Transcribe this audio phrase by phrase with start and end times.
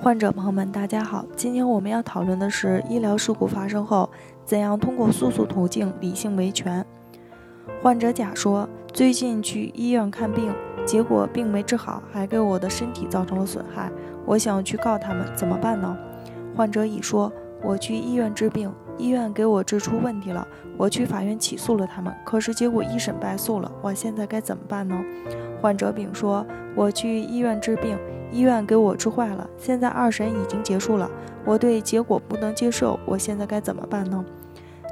[0.00, 4.08] 患者朋友们，大家好，今天我们要讨论的是医疗事故发生后，
[4.44, 6.86] 怎样通过诉讼途径理性维权。
[7.82, 10.54] 患者甲说，最近去医院看病，
[10.86, 13.90] 结果病没治好，还给我的身体造成了损害，
[14.24, 15.98] 我想去告他们，怎么办呢？
[16.54, 17.32] 患者乙说，
[17.64, 20.46] 我去医院治病，医院给我治出问题了，
[20.76, 25.00] 我去法院起诉了他们，可是结果一审败诉了，我现在该怎么办呢？
[25.62, 26.44] 患者丙说，
[26.74, 27.96] 我去医院治病。
[28.30, 31.10] 医院给我治坏了，现在二审已经结束了，
[31.46, 34.22] 我对结果不能接受，我现在该怎么办呢？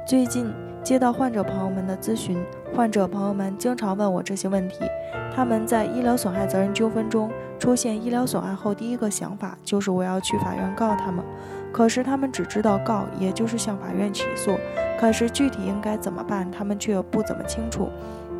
[0.07, 0.51] 最近
[0.81, 2.43] 接到患者朋友们的咨询，
[2.75, 4.79] 患者朋友们经常问我这些问题。
[5.35, 7.29] 他们在医疗损害责任纠纷中
[7.59, 11.23] 出现医疗损害后，第一个想法就是我要去法院告他们，
[11.77, 14.57] 可是他们只知道告，也就是向法院起诉，
[14.99, 17.87] 可是具体应该怎么办，他们却不怎么清楚。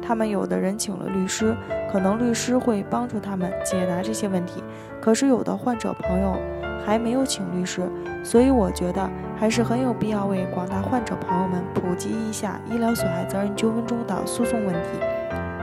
[0.02, 1.56] 他们有的人请了律师，
[1.92, 4.64] 可能律师会帮助他们解答这些问题。
[5.00, 6.36] 可是有的患者朋友
[6.84, 7.88] 还没有请律师，
[8.24, 9.08] 所以我觉得
[9.40, 14.90] 还是很有必要为广大患者朋友们普及一下医疗损害责任纠纷中的诉讼问题。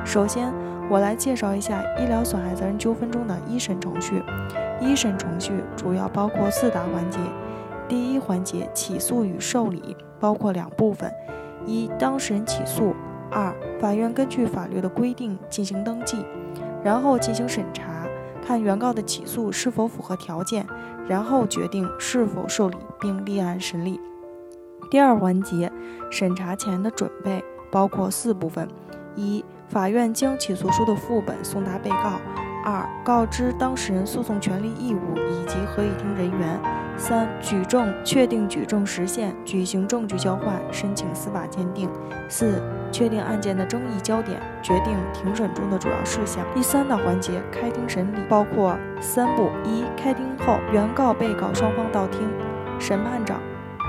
[0.05, 0.53] 首先，
[0.89, 4.23] 我来介绍一下医疗损害责任纠纷中的一审程序。
[4.81, 7.19] 一审程序主要包括四大环节。
[7.89, 11.13] 第一环节，起诉与受理，包括两部分：
[11.67, 12.95] 一、当事人起诉。
[13.31, 16.25] 二、法院根据法律的规定进行登记，
[16.85, 18.07] 然后进行审查，
[18.47, 20.65] 看原告的起诉是否符合条件，
[21.09, 24.01] 然后决定是否受理并立案审理。
[24.91, 25.73] 第二环节，
[26.11, 28.69] 审查前的准备包括四部分：
[29.17, 32.21] 一、法院将起诉书的副本送达被告；
[32.65, 36.59] 二、告知当事人诉讼权利义务以及合议庭人员；
[36.97, 41.89] 三、举证确定举证时限，举行证据交换，申请司法鉴定；
[42.29, 42.63] 四。
[42.91, 46.45] 确定案件的争议焦点，决定庭审中的主要事项。
[46.55, 52.21] 第三大环节，开庭审理，包括三步：一、开庭后，原告、被告双方到庭，
[52.79, 53.41] 审判长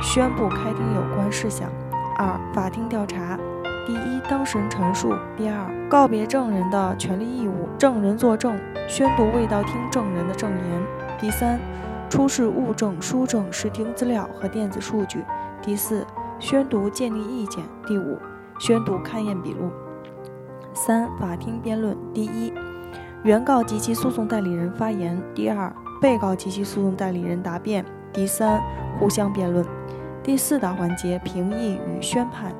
[0.01, 1.69] 宣布开庭有关事项；
[2.17, 3.37] 二、法庭调查：
[3.86, 10.81] 第一，当事人陈述；第二，告别证人的权利义务，证人作证，宣读未到庭证人的证言；
[11.19, 11.59] 第三，
[12.09, 15.19] 出示物证、书证、视听资料和电子数据；
[15.62, 16.06] 第四，
[16.40, 18.18] 宣读鉴定意见；第五。
[18.57, 19.69] 宣读勘验笔录。
[20.74, 22.53] 三、法庭辩论：第一，
[23.24, 28.63] 原告及其诉讼代理人发言；第二，被告及其诉讼代理人答辩；第三，
[28.97, 29.66] 互相辩论。
[30.24, 32.56] 第四大环节：评议与宣判。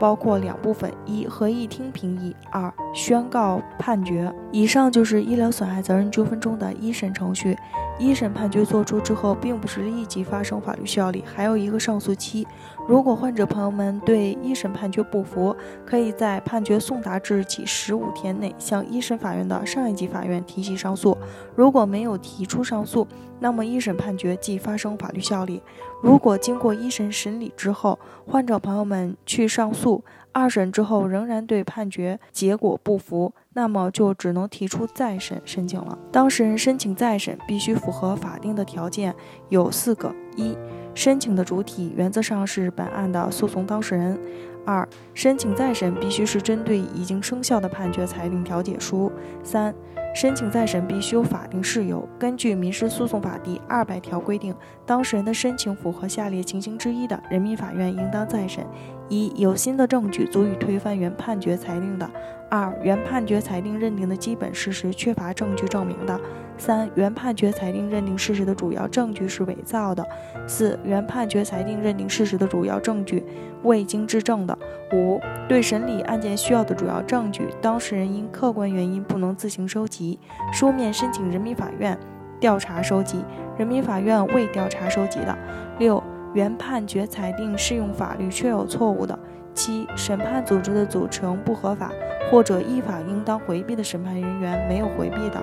[0.00, 4.32] 包括两部分：一、合议庭评议；二、宣告判决。
[4.50, 7.56] 以上就是医疗损害责任纠纷中的一审程序。
[8.00, 12.46] 一审判决作出之后，并不是立即发生法律效力，还有一个上诉期。
[12.88, 21.16] 如果患者朋友们对一审判决不服，可以在判决送达之日起十五天内向一审法院的上一级法院提起上诉。
[21.54, 23.06] 如果没有提出上诉，
[23.38, 25.62] 那么一审判决即发生法律效力。
[26.02, 30.02] 如果经过一审审理之后，患者朋友们去上诉，
[30.32, 35.98] 二审之后仍然对判决结果不服，那么就只能提出再审申请了。
[36.12, 39.14] 当事人申请再审必须符合法定的条件，
[39.48, 40.56] 有四个：一、
[40.94, 44.16] 申请的主体原则上是本案的诉讼当事人；
[44.64, 49.10] 二、申请再审必须是针对已经生效的判决裁定调解书；
[49.42, 49.74] 三。
[50.12, 52.04] 申请再审必须有法定事由。
[52.18, 54.52] 根据《民事诉讼法》第二百条规定，
[54.84, 58.66] 当事人的申请符合下列情形之一的，人民法院应当再审：
[59.08, 62.10] 一、有新的证据足以推翻原判决裁定的；
[62.50, 66.18] 二、原判决裁定认定的基本事实缺乏证据证明的；
[66.60, 70.04] 三、原判决裁定认定事实的主要证据是伪造的；
[70.46, 73.24] 四、原判决裁定认定事实的主要证据
[73.62, 74.54] 未经质证的；
[74.92, 80.18] 五、对审理案件需要的主要证据，当事人因客观原因不能自行收集。
[80.52, 81.98] 书面申请人民法院
[82.38, 83.24] 调查收集，
[83.56, 85.34] 人民法院未调查收集的；
[85.78, 86.02] 六、
[86.34, 89.18] 原判决裁定适用法律确有错误的；
[89.54, 91.90] 七、审判组织的组成不合法
[92.30, 95.40] 或者依法应当回避的审判人员没有回避的；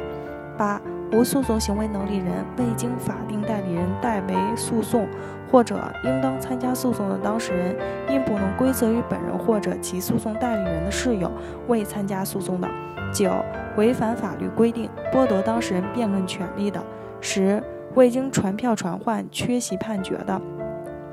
[0.57, 0.79] 八、
[1.11, 5.07] 无诉讼行为能力人未经法定代理人代为诉讼
[5.49, 7.75] 或者应当参加诉讼的当事人，
[8.09, 11.31] 因不能归责于本人或者其诉讼代理人的事由
[11.67, 12.67] 未参加诉讼的；
[13.13, 13.31] 九。
[13.77, 16.81] 违反法律规定剥夺当事人辩论权利的；
[17.21, 17.61] 十、
[17.93, 20.41] 未经传票传唤缺席判决的；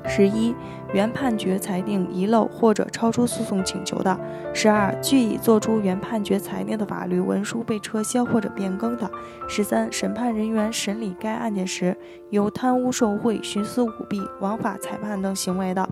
[0.07, 0.55] 十一、
[0.93, 4.15] 原判决裁定遗漏或者超出诉讼请求的；
[4.53, 9.07] 十二、据已作出原判决裁定的法律文书被撤销或者变更的；
[9.47, 11.97] 十三、审判人员审理该案件时
[12.29, 15.87] 有贪污受贿、徇私舞弊、枉法裁判等行为的。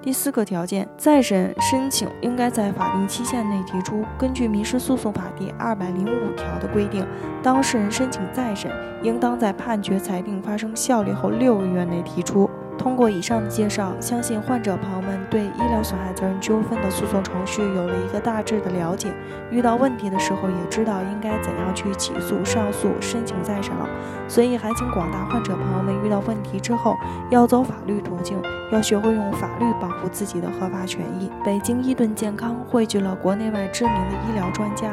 [0.00, 4.04] 第四个条件，再审申请应该在法定期限内提出。
[4.16, 7.04] 根据《民事诉讼法》第二百零五条的规定，
[7.42, 8.70] 当事人申请再审，
[9.02, 12.48] 应当在判决裁定发生效力后六个月内提出。
[12.78, 19.12] 通过以上的介绍，相信患者朋友们对医疗损害责任纠纷的诉讼程序有了一个大致的了解，
[19.50, 23.86] 遇到问题的时候也知道应该怎样去起诉、上诉、申请再审了。
[24.28, 26.96] 所以，还请广大患者朋友们遇到问题之后，
[27.30, 28.40] 要走法律途径，
[28.70, 31.30] 要学会用法律保护自己的合法权益。
[31.44, 34.92] 北京伊顿健康汇聚了国内外知名的医疗专家、